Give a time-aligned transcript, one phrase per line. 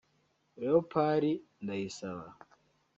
[0.59, 1.23] Léopold
[1.63, 2.27] Ndayisaba